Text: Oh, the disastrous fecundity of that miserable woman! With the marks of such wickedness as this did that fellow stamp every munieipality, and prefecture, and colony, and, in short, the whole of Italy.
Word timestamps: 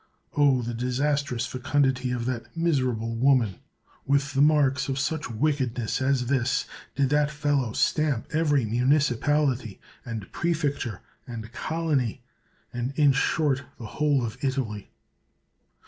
Oh, 0.35 0.63
the 0.63 0.73
disastrous 0.73 1.45
fecundity 1.45 2.09
of 2.11 2.25
that 2.25 2.57
miserable 2.57 3.13
woman! 3.15 3.57
With 4.03 4.33
the 4.33 4.41
marks 4.41 4.89
of 4.89 4.97
such 4.97 5.29
wickedness 5.29 6.01
as 6.01 6.25
this 6.25 6.65
did 6.95 7.11
that 7.11 7.29
fellow 7.29 7.73
stamp 7.73 8.25
every 8.33 8.65
munieipality, 8.65 9.77
and 10.03 10.31
prefecture, 10.31 11.01
and 11.27 11.51
colony, 11.53 12.23
and, 12.73 12.93
in 12.97 13.11
short, 13.11 13.61
the 13.77 13.85
whole 13.85 14.25
of 14.25 14.43
Italy. 14.43 14.89